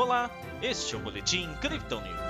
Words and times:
Olá, 0.00 0.30
este 0.62 0.94
é 0.94 0.96
o 0.96 1.00
Boletim 1.02 1.52
Crypto 1.56 2.00
News. 2.00 2.20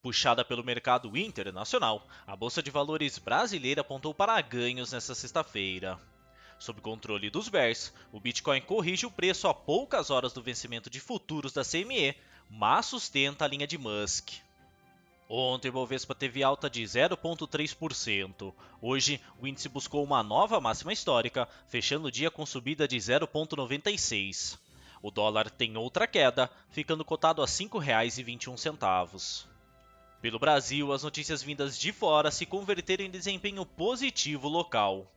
Puxada 0.00 0.42
pelo 0.42 0.64
mercado 0.64 1.14
internacional, 1.18 2.08
a 2.26 2.34
Bolsa 2.34 2.62
de 2.62 2.70
Valores 2.70 3.18
brasileira 3.18 3.82
apontou 3.82 4.14
para 4.14 4.40
ganhos 4.40 4.92
nesta 4.92 5.14
sexta-feira. 5.14 5.98
Sob 6.58 6.80
controle 6.80 7.28
dos 7.28 7.50
bears, 7.50 7.92
o 8.10 8.18
Bitcoin 8.18 8.62
corrige 8.62 9.04
o 9.04 9.10
preço 9.10 9.46
a 9.46 9.52
poucas 9.52 10.08
horas 10.08 10.32
do 10.32 10.42
vencimento 10.42 10.88
de 10.88 10.98
futuros 10.98 11.52
da 11.52 11.62
CME, 11.62 12.16
mas 12.48 12.86
sustenta 12.86 13.44
a 13.44 13.48
linha 13.48 13.66
de 13.66 13.76
Musk. 13.76 14.47
Ontem 15.30 15.68
o 15.68 15.72
Bovespa 15.72 16.14
teve 16.14 16.42
alta 16.42 16.70
de 16.70 16.82
0,3%. 16.82 18.54
Hoje, 18.80 19.20
o 19.38 19.46
índice 19.46 19.68
buscou 19.68 20.02
uma 20.02 20.22
nova 20.22 20.58
máxima 20.58 20.90
histórica, 20.90 21.46
fechando 21.68 22.08
o 22.08 22.10
dia 22.10 22.30
com 22.30 22.46
subida 22.46 22.88
de 22.88 22.96
0,96. 22.96 24.58
O 25.02 25.10
dólar 25.10 25.50
tem 25.50 25.76
outra 25.76 26.06
queda, 26.06 26.50
ficando 26.70 27.04
cotado 27.04 27.42
a 27.42 27.44
R$ 27.44 27.50
5,21. 27.50 29.44
Pelo 30.22 30.38
Brasil, 30.38 30.90
as 30.94 31.02
notícias 31.02 31.42
vindas 31.42 31.78
de 31.78 31.92
fora 31.92 32.30
se 32.30 32.46
converteram 32.46 33.04
em 33.04 33.10
desempenho 33.10 33.66
positivo 33.66 34.48
local. 34.48 35.12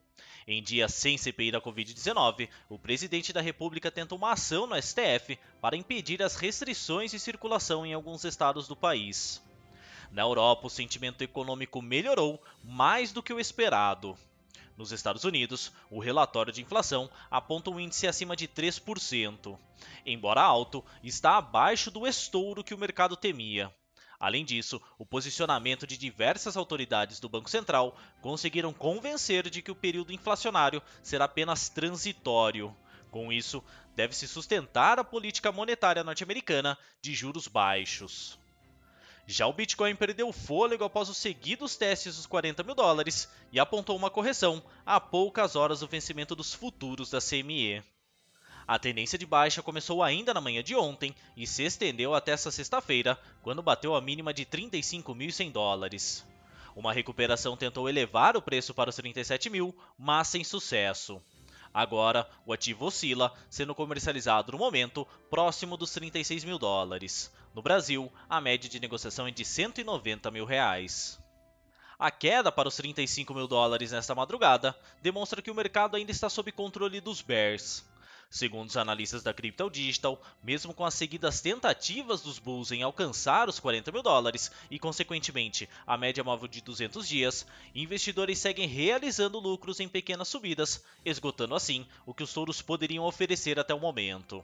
Em 0.46 0.62
dia 0.62 0.90
sem 0.90 1.18
CPI 1.18 1.52
da 1.52 1.62
Covid-19, 1.62 2.50
o 2.68 2.78
presidente 2.78 3.32
da 3.32 3.40
República 3.40 3.90
tenta 3.90 4.14
uma 4.14 4.34
ação 4.34 4.68
no 4.68 4.76
STF 4.76 5.40
para 5.62 5.78
impedir 5.78 6.22
as 6.22 6.36
restrições 6.36 7.12
de 7.12 7.20
circulação 7.20 7.86
em 7.86 7.94
alguns 7.94 8.26
estados 8.26 8.68
do 8.68 8.76
país. 8.76 9.42
Na 10.12 10.24
Europa, 10.24 10.68
o 10.68 10.70
sentimento 10.70 11.22
econômico 11.24 11.82
melhorou 11.82 12.42
mais 12.64 13.14
do 13.14 13.24
que 13.24 13.34
o 13.34 13.40
esperado. 13.40 14.18
Nos 14.76 14.92
Estados 14.92 15.24
Unidos, 15.24 15.72
o 15.90 16.00
relatório 16.00 16.52
de 16.52 16.62
inflação 16.62 17.10
aponta 17.30 17.70
um 17.70 17.80
índice 17.80 18.08
acima 18.08 18.36
de 18.36 18.48
3%. 18.48 19.58
Embora 20.06 20.42
alto, 20.42 20.84
está 21.02 21.38
abaixo 21.38 21.90
do 21.90 22.06
estouro 22.06 22.64
que 22.64 22.74
o 22.74 22.78
mercado 22.78 23.16
temia. 23.16 23.74
Além 24.20 24.44
disso, 24.44 24.82
o 25.00 25.06
posicionamento 25.06 25.88
de 25.88 25.98
diversas 25.98 26.58
autoridades 26.58 27.20
do 27.20 27.30
Banco 27.30 27.50
Central 27.50 27.98
conseguiram 28.22 28.74
convencer 28.74 29.50
de 29.50 29.62
que 29.62 29.72
o 29.72 29.76
período 29.76 30.12
inflacionário 30.12 30.82
será 31.02 31.26
apenas 31.26 31.70
transitório. 31.70 32.76
Com 33.10 33.32
isso, 33.32 33.64
deve-se 33.96 34.28
sustentar 34.28 35.00
a 35.00 35.04
política 35.04 35.52
monetária 35.52 36.04
norte-americana 36.04 36.78
de 37.02 37.14
juros 37.14 37.48
baixos. 37.48 38.41
Já 39.28 39.48
o 39.48 39.54
Bitcoin 39.54 39.96
perdeu 39.96 40.32
fôlego 40.32 40.84
após 40.84 41.08
os 41.08 41.18
seguidos 41.18 41.76
testes 41.76 42.18
dos 42.18 42.26
40 42.26 42.64
mil 42.64 42.76
dólares 42.76 43.30
e 43.52 43.60
apontou 43.60 43.96
uma 43.96 44.10
correção 44.10 44.62
a 44.86 45.00
poucas 45.00 45.56
horas 45.56 45.80
do 45.80 45.88
vencimento 45.88 46.36
dos 46.36 46.54
futuros 46.54 47.10
da 47.10 47.20
CME. 47.20 47.84
A 48.68 48.80
tendência 48.80 49.18
de 49.18 49.26
baixa 49.26 49.62
começou 49.62 50.02
ainda 50.02 50.34
na 50.34 50.42
manhã 50.42 50.64
de 50.64 50.76
ontem 50.76 51.16
e 51.36 51.46
se 51.46 51.64
estendeu 51.64 52.14
até 52.14 52.32
esta 52.32 52.52
sexta-feira, 52.52 53.20
quando 53.42 53.62
bateu 53.62 53.96
a 53.96 54.02
mínima 54.02 54.34
de 54.34 54.46
35.100 54.46 55.52
dólares. 55.52 56.26
Uma 56.76 56.94
recuperação 56.94 57.58
tentou 57.58 57.90
elevar 57.90 58.38
o 58.38 58.42
preço 58.42 58.74
para 58.74 58.90
os 58.90 58.96
37 58.96 59.50
mil, 59.50 59.76
mas 59.98 60.30
sem 60.30 60.44
sucesso. 60.44 61.22
Agora, 61.74 62.30
o 62.46 62.54
ativo 62.54 62.86
oscila, 62.86 63.34
sendo 63.50 63.76
comercializado 63.76 64.52
no 64.52 64.58
momento 64.58 65.08
próximo 65.30 65.78
dos 65.78 65.92
36 65.92 66.44
mil 66.44 66.60
dólares. 66.60 67.32
No 67.54 67.62
Brasil, 67.62 68.12
a 68.30 68.40
média 68.40 68.70
de 68.70 68.80
negociação 68.80 69.28
é 69.28 69.32
de 69.32 69.44
190 69.44 70.32
mil 70.32 70.46
reais. 70.46 71.20
A 72.00 72.10
queda 72.10 72.52
para 72.52 72.70
os 72.70 72.76
35 72.78 73.34
mil 73.34 73.48
dólares 73.48 73.92
nesta 73.92 74.16
madrugada 74.16 74.76
demonstra 75.02 75.42
que 75.42 75.52
o 75.52 75.56
mercado 75.56 75.96
ainda 75.96 76.12
está 76.12 76.30
sob 76.30 76.52
controle 76.52 77.02
dos 77.02 77.22
bears. 77.22 77.86
Segundo 78.30 78.70
os 78.70 78.78
analistas 78.78 79.22
da 79.22 79.34
Crypto 79.34 79.70
Digital, 79.70 80.20
mesmo 80.42 80.74
com 80.74 80.86
as 80.86 80.94
seguidas 80.94 81.42
tentativas 81.42 82.22
dos 82.22 82.40
bulls 82.40 82.72
em 82.72 82.82
alcançar 82.82 83.50
os 83.50 83.60
40 83.60 83.92
mil 83.92 84.02
dólares 84.02 84.50
e, 84.72 84.80
consequentemente, 84.80 85.68
a 85.86 85.98
média 85.98 86.24
móvel 86.24 86.48
de 86.48 86.62
200 86.62 87.06
dias, 87.06 87.46
investidores 87.76 88.40
seguem 88.40 88.70
realizando 88.70 89.38
lucros 89.38 89.82
em 89.82 89.90
pequenas 89.90 90.30
subidas, 90.30 90.82
esgotando 91.04 91.54
assim 91.54 91.86
o 92.06 92.14
que 92.14 92.24
os 92.24 92.32
touros 92.32 92.62
poderiam 92.62 93.04
oferecer 93.04 93.60
até 93.60 93.74
o 93.74 93.80
momento. 93.80 94.42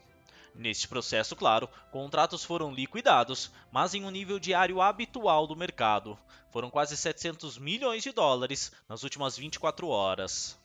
Neste 0.58 0.88
processo, 0.88 1.36
claro, 1.36 1.70
contratos 1.92 2.44
foram 2.44 2.74
liquidados, 2.74 3.52
mas 3.72 3.94
em 3.94 4.04
um 4.04 4.10
nível 4.10 4.40
diário 4.40 4.82
habitual 4.82 5.46
do 5.46 5.56
mercado. 5.56 6.18
Foram 6.50 6.72
quase 6.72 6.98
700 6.98 7.60
milhões 7.60 8.02
de 8.02 8.12
dólares 8.12 8.72
nas 8.90 9.04
últimas 9.04 9.38
24 9.38 9.88
horas. 9.88 10.60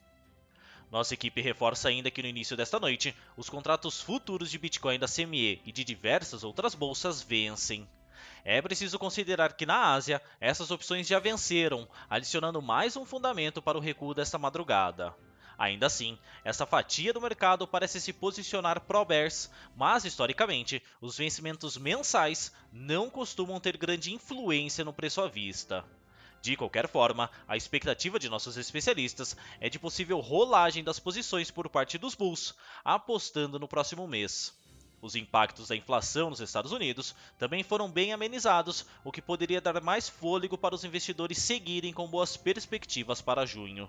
Nossa 0.90 1.12
equipe 1.12 1.42
reforça 1.42 1.90
ainda 1.90 2.10
que 2.10 2.22
no 2.22 2.28
início 2.28 2.56
desta 2.56 2.80
noite, 2.80 3.14
os 3.36 3.50
contratos 3.50 4.00
futuros 4.00 4.50
de 4.50 4.58
Bitcoin 4.58 4.98
da 4.98 5.06
CME 5.06 5.60
e 5.62 5.70
de 5.70 5.84
diversas 5.84 6.42
outras 6.42 6.74
bolsas 6.74 7.20
vencem. 7.20 7.86
É 8.44 8.62
preciso 8.62 8.98
considerar 8.98 9.52
que 9.52 9.66
na 9.66 9.92
Ásia, 9.92 10.22
essas 10.40 10.70
opções 10.70 11.06
já 11.06 11.18
venceram, 11.18 11.86
adicionando 12.08 12.62
mais 12.62 12.96
um 12.96 13.04
fundamento 13.04 13.60
para 13.60 13.76
o 13.76 13.80
recuo 13.80 14.14
desta 14.14 14.38
madrugada. 14.38 15.14
Ainda 15.58 15.86
assim, 15.86 16.18
essa 16.44 16.66
fatia 16.66 17.12
do 17.12 17.20
mercado 17.20 17.66
parece 17.66 18.00
se 18.00 18.12
posicionar 18.12 18.80
pró-bears, 18.80 19.50
mas 19.76 20.04
historicamente, 20.04 20.82
os 21.00 21.16
vencimentos 21.16 21.76
mensais 21.76 22.52
não 22.72 23.10
costumam 23.10 23.60
ter 23.60 23.76
grande 23.76 24.12
influência 24.12 24.84
no 24.84 24.92
preço 24.92 25.20
à 25.20 25.28
vista. 25.28 25.84
De 26.42 26.56
qualquer 26.56 26.88
forma, 26.88 27.30
a 27.46 27.56
expectativa 27.56 28.18
de 28.18 28.28
nossos 28.28 28.56
especialistas 28.56 29.36
é 29.60 29.68
de 29.68 29.78
possível 29.78 30.18
rolagem 30.18 30.82
das 30.82 30.98
posições 30.98 31.52
por 31.52 31.68
parte 31.68 31.96
dos 31.96 32.16
Bulls, 32.16 32.54
apostando 32.84 33.60
no 33.60 33.68
próximo 33.68 34.08
mês. 34.08 34.52
Os 35.00 35.14
impactos 35.14 35.68
da 35.68 35.76
inflação 35.76 36.30
nos 36.30 36.40
Estados 36.40 36.72
Unidos 36.72 37.14
também 37.38 37.62
foram 37.62 37.88
bem 37.88 38.12
amenizados, 38.12 38.84
o 39.04 39.12
que 39.12 39.22
poderia 39.22 39.60
dar 39.60 39.80
mais 39.80 40.08
fôlego 40.08 40.58
para 40.58 40.74
os 40.74 40.84
investidores 40.84 41.38
seguirem 41.38 41.92
com 41.92 42.08
boas 42.08 42.36
perspectivas 42.36 43.20
para 43.20 43.46
junho. 43.46 43.88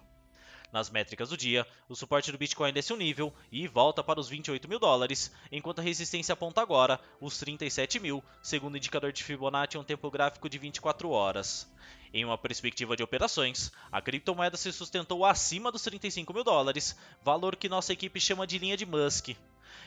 Nas 0.74 0.90
métricas 0.90 1.30
do 1.30 1.38
dia, 1.38 1.68
o 1.88 1.96
suporte 1.96 2.32
do 2.32 2.38
Bitcoin 2.40 2.74
desce 2.74 2.92
um 2.92 2.98
nível 2.98 3.32
e 3.52 3.68
volta 3.68 4.04
para 4.04 4.20
os 4.20 4.28
28 4.28 4.68
mil 4.68 4.80
dólares, 4.80 5.32
enquanto 5.52 5.78
a 5.78 5.84
resistência 5.84 6.34
aponta 6.34 6.62
agora 6.62 7.00
os 7.22 7.38
37 7.38 8.00
mil, 8.00 8.24
segundo 8.42 8.74
o 8.74 8.78
indicador 8.78 9.12
de 9.12 9.24
Fibonacci 9.24 9.78
em 9.78 9.80
um 9.80 9.84
tempo 9.84 10.10
gráfico 10.10 10.50
de 10.50 10.58
24 10.58 11.12
horas. 11.12 11.72
Em 12.12 12.26
uma 12.26 12.40
perspectiva 12.40 12.98
de 12.98 13.04
operações, 13.04 13.72
a 13.92 14.02
criptomoeda 14.02 14.58
se 14.58 14.74
sustentou 14.74 15.24
acima 15.24 15.72
dos 15.72 15.84
35 15.84 16.34
mil 16.34 16.44
dólares, 16.44 16.98
valor 17.22 17.56
que 17.56 17.70
nossa 17.70 17.94
equipe 17.94 18.20
chama 18.20 18.48
de 18.48 18.58
linha 18.58 18.76
de 18.76 18.88
Musk. 18.88 19.36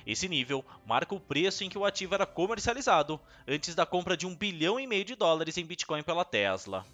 Esse 0.07 0.29
nível 0.29 0.65
marca 0.87 1.17
o 1.17 1.21
preço 1.21 1.65
em 1.65 1.69
que 1.69 1.77
o 1.77 1.85
ativo 1.85 2.15
era 2.15 2.25
comercializado, 2.25 3.21
antes 3.49 3.75
da 3.75 3.85
compra 3.85 4.17
de 4.17 4.25
um 4.25 4.37
bilhão 4.37 4.79
e 4.79 4.87
meio 4.87 5.05
de 5.05 5.17
dólares 5.17 5.59
em 5.59 5.67
Bitcoin 5.67 6.05
pela 6.05 6.25
Tesla. 6.25 6.87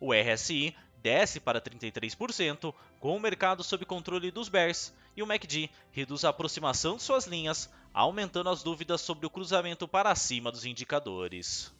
O 0.00 0.14
RSI 0.14 0.74
desce 1.06 1.38
para 1.38 1.60
33%, 1.60 2.74
com 2.98 3.16
o 3.16 3.20
mercado 3.20 3.62
sob 3.62 3.84
controle 3.84 4.32
dos 4.32 4.48
bears, 4.48 4.92
e 5.16 5.22
o 5.22 5.26
MACD 5.26 5.70
reduz 5.92 6.24
a 6.24 6.30
aproximação 6.30 6.96
de 6.96 7.04
suas 7.04 7.28
linhas, 7.28 7.70
aumentando 7.94 8.50
as 8.50 8.64
dúvidas 8.64 9.02
sobre 9.02 9.24
o 9.24 9.30
cruzamento 9.30 9.86
para 9.86 10.12
cima 10.16 10.50
dos 10.50 10.64
indicadores. 10.64 11.72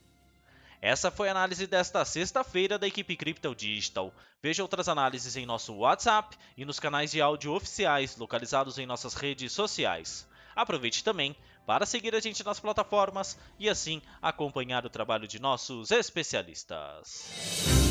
Essa 0.81 1.11
foi 1.11 1.27
a 1.27 1.33
análise 1.33 1.67
desta 1.67 2.05
sexta-feira 2.05 2.79
da 2.79 2.87
equipe 2.87 3.17
Crypto 3.17 3.53
Digital. 3.53 4.15
Veja 4.41 4.63
outras 4.63 4.89
análises 4.89 5.37
em 5.37 5.45
nosso 5.45 5.75
WhatsApp 5.75 6.37
e 6.57 6.65
nos 6.65 6.79
canais 6.79 7.11
de 7.11 7.21
áudio 7.21 7.53
oficiais 7.53 8.17
localizados 8.17 8.79
em 8.79 8.87
nossas 8.87 9.15
redes 9.15 9.51
sociais. 9.51 10.25
Aproveite 10.55 11.03
também 11.03 11.35
para 11.67 11.85
seguir 11.85 12.15
a 12.15 12.21
gente 12.21 12.45
nas 12.45 12.61
plataformas 12.61 13.37
e 13.59 13.69
assim 13.69 14.01
acompanhar 14.23 14.87
o 14.87 14.91
trabalho 14.91 15.27
de 15.27 15.41
nossos 15.41 15.91
especialistas. 15.91 17.86